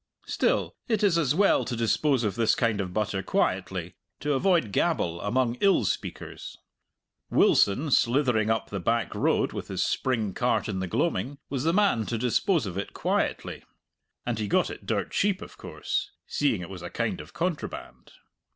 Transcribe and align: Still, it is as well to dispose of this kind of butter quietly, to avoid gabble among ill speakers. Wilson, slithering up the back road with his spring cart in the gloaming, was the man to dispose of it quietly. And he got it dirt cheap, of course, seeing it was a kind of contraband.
Still, 0.25 0.73
it 0.87 1.03
is 1.03 1.15
as 1.15 1.35
well 1.35 1.63
to 1.63 1.75
dispose 1.75 2.23
of 2.23 2.33
this 2.33 2.55
kind 2.55 2.81
of 2.81 2.91
butter 2.91 3.21
quietly, 3.21 3.93
to 4.19 4.33
avoid 4.33 4.71
gabble 4.71 5.21
among 5.21 5.57
ill 5.59 5.85
speakers. 5.85 6.57
Wilson, 7.29 7.91
slithering 7.91 8.49
up 8.49 8.71
the 8.71 8.79
back 8.79 9.13
road 9.13 9.53
with 9.53 9.67
his 9.67 9.83
spring 9.83 10.33
cart 10.33 10.67
in 10.67 10.79
the 10.79 10.87
gloaming, 10.87 11.37
was 11.51 11.65
the 11.65 11.71
man 11.71 12.07
to 12.07 12.17
dispose 12.17 12.65
of 12.65 12.79
it 12.79 12.93
quietly. 12.95 13.61
And 14.25 14.39
he 14.39 14.47
got 14.47 14.71
it 14.71 14.87
dirt 14.87 15.11
cheap, 15.11 15.39
of 15.39 15.55
course, 15.57 16.09
seeing 16.25 16.61
it 16.61 16.69
was 16.71 16.81
a 16.81 16.89
kind 16.89 17.21
of 17.21 17.33
contraband. 17.33 18.11